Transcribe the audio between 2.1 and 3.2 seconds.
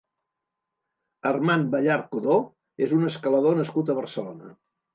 Codó és un